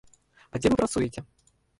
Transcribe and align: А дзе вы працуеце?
А 0.53 0.61
дзе 0.63 0.71
вы 0.73 0.79
працуеце? 0.81 1.23